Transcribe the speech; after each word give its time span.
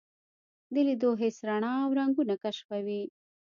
د 0.73 0.75
لیدو 0.87 1.09
حس 1.21 1.37
رڼا 1.49 1.71
او 1.83 1.89
رنګونه 1.99 2.35
کشفوي. 2.43 3.01